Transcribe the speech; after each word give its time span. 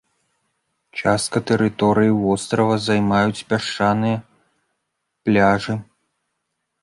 Частка 1.01 1.37
тэрыторыі 1.49 2.15
вострава 2.23 2.75
займаюць 2.87 3.45
пясчаныя 3.53 4.17
пляжы. 5.29 5.73